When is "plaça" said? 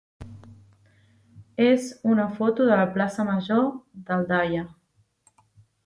2.97-3.29